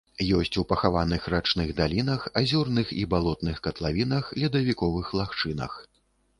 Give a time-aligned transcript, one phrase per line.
[0.37, 5.71] Ёсць у пахаваных рачных далінах, азёрных і балотных катлавінах, ледавіковых лагчынах.